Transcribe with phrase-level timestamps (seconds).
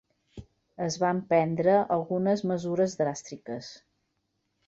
[0.85, 3.69] Es van prendre algunes mesures dràstiques.